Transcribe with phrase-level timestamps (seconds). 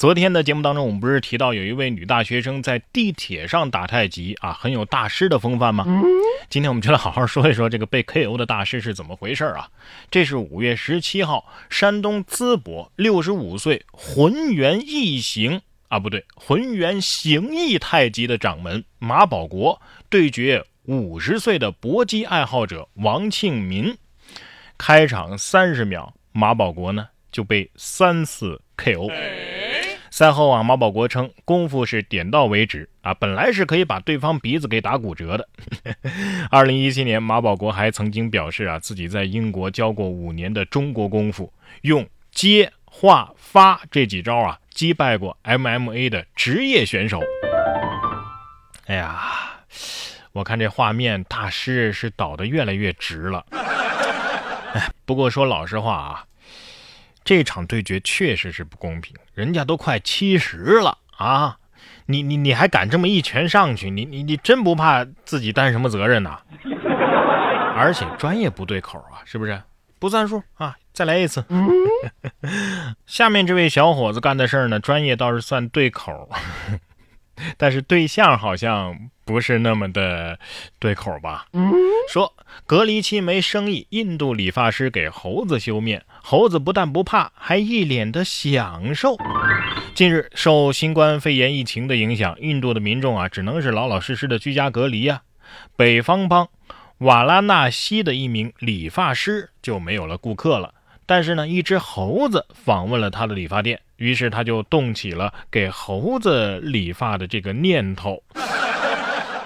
[0.00, 5.84] 昨天的节目当中，我们不是提到有一位女大学生在地铁上打太极啊，很有大师的风范吗？
[6.48, 9.68] 今天我们就来好好说一说这个被 KO 的大师是怎么回事啊？
[10.10, 23.94] 这是五月十七号，山东淄博六十五岁浑元异行啊，不对，浑元形意太极的掌门马保国对决五十岁的搏击爱好者王庆民。
[24.78, 29.12] 开场三十秒，马保国呢就被三次 KO。
[30.10, 35.48] 赛后啊，马保国称功夫是点到为止啊，本来是可以把对方鼻子给打骨折的。
[36.50, 41.52] 二零一七年，马保国还曾经表示啊，自己在英国教过五年的中国功夫，
[41.82, 47.20] 用接、化、发这几招啊，击败过 MMA 的职业选手。
[48.86, 49.60] 哎呀，
[50.32, 53.46] 我看这画面，大师是倒得越来越直了。
[54.74, 56.24] 哎，不过说老实话啊。
[57.24, 61.58] 这场对决确实是不公平，人家都快七十了啊！
[62.06, 63.90] 你你你还敢这么一拳上去？
[63.90, 66.40] 你你你真不怕自己担什么责任呐？
[67.76, 69.62] 而且专业不对口啊，是不是？
[69.98, 70.76] 不算数啊！
[70.92, 71.44] 再来一次。
[73.06, 76.28] 下面这位小伙子干的事儿呢，专业倒是算对口，
[77.56, 80.38] 但是对象好像不是那么的
[80.78, 81.46] 对口吧？
[82.08, 82.32] 说
[82.66, 86.04] 隔离期没生意，印度理发师给猴子修面。
[86.22, 89.16] 猴子不但不怕，还一脸的享受。
[89.94, 95.22] 近日，受新冠肺炎疫情的影响，印度的民众啊，只能是老老实实的居家隔离呀。
[95.76, 96.48] 北方邦
[96.98, 100.74] 瓦拉纳西的一名理发师就没有了顾客了，
[101.06, 108.22] 但是呢，一只猴子访问了他的理发店，于是他就动起了给猴子理发的这个念头。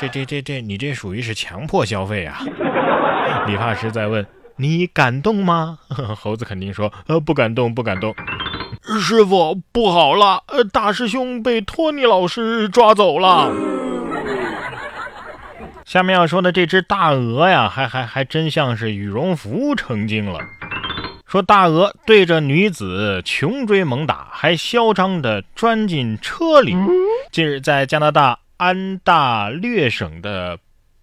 [0.00, 2.40] 这这这这，你这属于是强迫消费啊！
[3.46, 4.26] 理发师在问。
[4.56, 5.78] 你感动吗？
[6.16, 8.14] 猴子肯定说：“呃，不感动，不感动。”
[9.00, 10.42] 师傅，不好了！
[10.48, 13.52] 呃，大师兄被托尼老师抓走了。
[15.84, 20.40] 下面要说的这只大鹅呀，还还还真像是羽绒服成精了。
[21.26, 26.74] 说大鹅对着女子穷追猛打，还嚣张的钻进车里。
[27.30, 30.58] 近日，在加拿大安大略省的。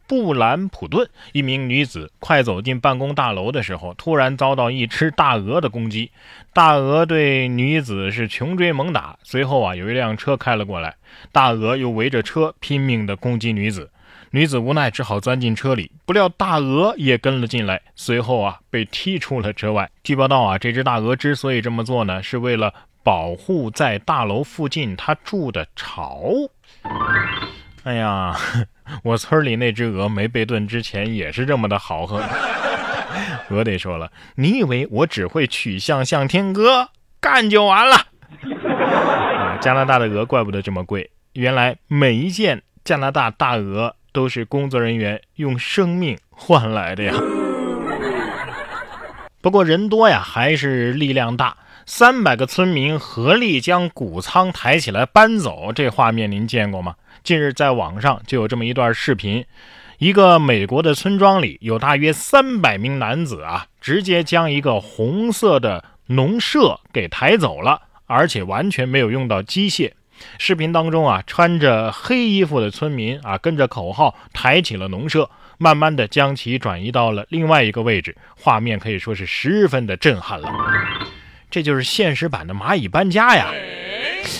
[0.06, 6.12] 布兰普顿一名女子快走进办公大楼的时候，突然遭到一只大鹅的攻击。
[6.54, 10.96] 大鹅对女子是穷追猛打，随后啊，有一辆车开了过来，
[11.34, 13.92] 大鹅又围着车拼命地攻击女子。
[14.32, 19.90] 女子无奈只好钻进车里，不料大鹅也跟了进来，随后啊，被踢出了车外。
[20.06, 26.24] 据报道啊，这只大鹅之所以这么做呢，是为了保护在大楼附近它住的巢。
[27.88, 28.36] 哎呀，
[29.02, 32.22] 我村里那只鹅没被炖之前也是这么的豪横。
[33.48, 36.90] 鹅得说了，你以为我只会曲项向天歌，
[37.22, 37.96] 干就完了？
[39.62, 47.14] 加拿大的鹅怪不得这么贵，原来每一件加拿大大鹅都是工作人员用生命换来的呀。
[49.40, 51.56] 不过人多呀，还是力量大。
[51.86, 56.96] 三百个村民合力将谷仓抬起来搬走，这画面您见过吗？
[57.24, 59.46] 近日在网上就有这么一段视频，
[59.98, 69.92] 一个美国的村庄里有大约三百名男子啊，直接将一个红色的农舍给抬走了，而且完全没有用到机械。
[70.40, 80.50] 视频当中啊，穿着黑衣服的村民啊，跟着口号抬起了农舍，慢慢的将其转移到了另外一个位置，画面可以说是十分的震撼了。
[81.52, 83.52] 这就是现实版的蚂蚁搬家呀，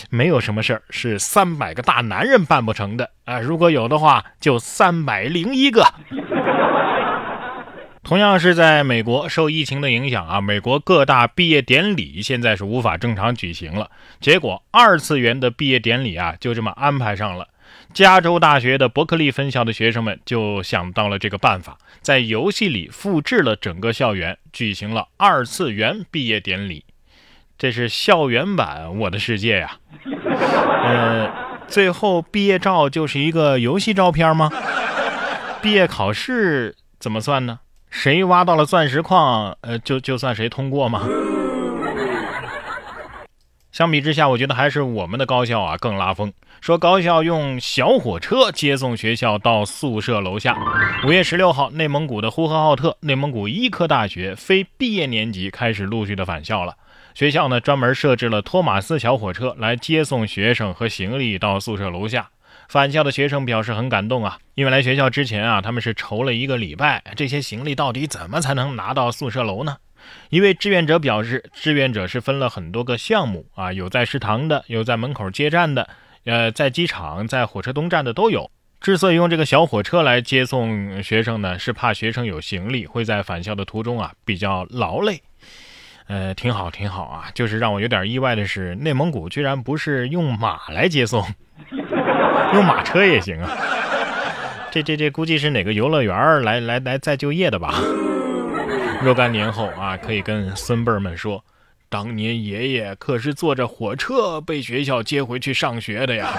[0.10, 3.40] 没有什么事儿是三百个大男人办不成的啊！
[3.40, 5.86] 如果有的话，就三百零一个。
[8.04, 13.92] 同样是在美国，受疫情的影响啊，美国各大毕业典礼现在是无法正常举行了。
[14.22, 17.50] 结果，二次元的毕业典礼啊，就这么安排上了。
[17.94, 26.86] 加州大学的伯克利分校的学生们就想到了这个办法，在游戏里复制了整个校园，举行了二次元毕业典礼。
[27.58, 29.78] 这是校园版《我的世界》呀，
[30.84, 31.28] 呃，
[31.68, 34.52] 最后毕业照就是一个游戏照片吗？
[35.60, 37.60] 毕业考试怎么算呢？
[37.90, 41.02] 谁挖到了钻石矿，呃，就就算谁通过吗？
[43.78, 46.34] 相比之下，我觉得还是我们的高校啊更拉风。
[46.62, 50.58] 说高校用小火车接送学校到宿舍楼下。
[51.06, 56.76] 五月十六号，内蒙古的呼和浩特内蒙古医科大学非毕业年级开始陆续的返校了。
[57.14, 62.30] 学校呢专门设置了托马斯小火车来接送学生和行李到宿舍楼下。
[62.68, 69.78] 返校的学生表示很感动啊，因为来学校之前啊，他们是愁了一个礼拜，这些行李到底怎么才能拿到宿舍楼呢？
[70.30, 75.90] 一位志愿者表示，志愿者是分了很多个项目啊，有在食堂的，有在门口接站的，
[76.26, 78.50] 呃，在机场、在火车东站的都有。
[78.80, 85.22] 之所以用这个小火车来接送学生呢，是怕学生有行李会在返校的途中啊比较劳累。
[86.08, 87.32] 呃，挺好，挺好啊。
[87.34, 91.26] 就是让我有点意外的是，内蒙古居然不是用马来接送，
[92.54, 93.50] 用马车也行啊。
[94.70, 97.74] 这这这估计是哪个游乐园来来来再就业的吧？
[99.02, 101.44] 若干年后啊，可以跟孙辈们说，
[101.88, 106.34] 当年爷爷可是坐着火车被学校接回去上学的呀。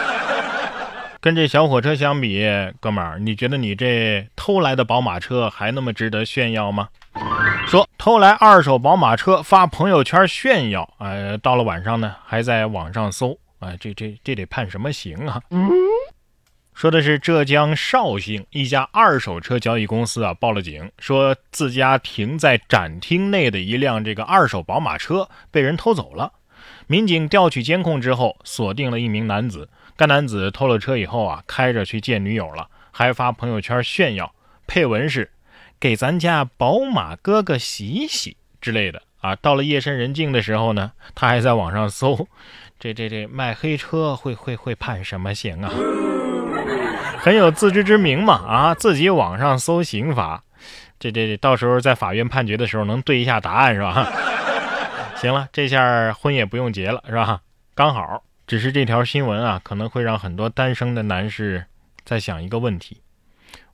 [1.21, 2.47] 跟这小火车相比，
[2.81, 6.89] 哥们儿，你觉得你这偷来的宝马车还那么值得炫耀吗？
[7.67, 15.41] 说偷来二手宝马车发朋友圈炫耀，呃，到了晚上呢，还在网上搜，啊，这这这得判什么刑啊？
[16.79, 26.35] 说的是浙江绍兴一家二手车交易公司啊，报了警，说自家停在展厅内的一辆这个二手宝马车被人偷走了。
[26.87, 29.69] 民警调取监控之后，锁定了一名男子。
[29.97, 34.33] 该男子偷了车以后啊，开着去见女友了，还发朋友圈炫耀，
[34.69, 35.33] 配文是
[35.81, 39.35] “给咱家宝马哥哥洗洗”之类的啊。
[39.35, 42.29] 到了夜深人静的时候呢，他还在网上搜，
[42.79, 45.73] 这这这卖黑车会会会判什么刑啊？
[47.19, 50.43] 很有自知之明嘛啊，自己网上搜刑法，
[50.99, 54.11] 这这这到时候在法院判决的时候能对一下答案是吧？
[55.17, 57.41] 行了，这下婚也不用结了是吧？
[57.75, 61.67] 刚好，只是这条新闻啊，可能会让很多单身的男士
[62.05, 63.03] 在想一个问题：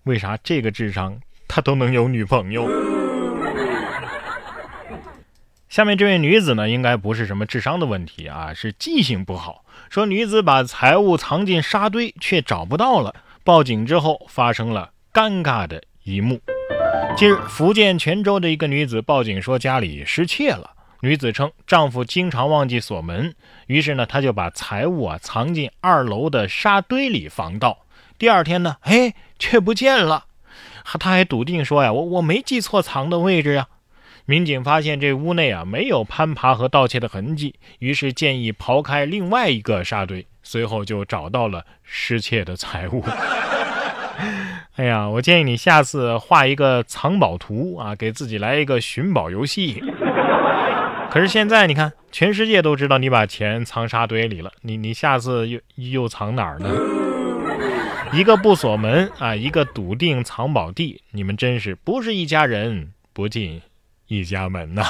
[0.05, 2.69] 为啥这个智商他都能有女朋友？
[5.69, 9.65] 下面这位女子呢，应该不是什么智商的问题啊，是记性不好。
[9.91, 13.15] 说女子把财物藏进沙堆却找不到了。
[13.47, 16.41] 报警之后，发生了尴尬的一幕。
[17.15, 20.71] 近日，福建泉州的一个女子报警说家里失窃了。
[21.03, 23.35] 女子称，丈夫经常忘记锁门，
[23.67, 27.85] 于是呢，她就把财物啊藏进二楼的沙堆里防盗。
[28.17, 30.25] 第二天呢，哎，却不见了。
[30.83, 33.69] 她还笃定说呀，我我没记错藏的位置呀。
[34.25, 40.27] 民警发现这屋内啊没有攀爬和盗窃的痕迹，于是建议刨开另外一个沙堆。
[40.45, 43.03] 随后就找到了失窃的财物。
[44.77, 49.83] 哎呀，我建议你下次画一个藏宝图啊，给自己来一个寻宝游戏。
[51.11, 56.71] 可是现在你看，全世界都知道你把钱藏沙堆里了，你你下次又又藏哪儿呢？
[58.13, 63.63] 一个不锁门啊，一个笃定藏宝地，你们真是不是一家人不进
[64.07, 64.85] 一家门呐！